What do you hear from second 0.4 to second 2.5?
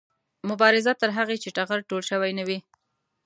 مبارزه تر هغې چې ټغر ټول شوی نه